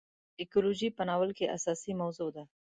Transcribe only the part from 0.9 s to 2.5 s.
په ناول کې اساسي موضوع ده.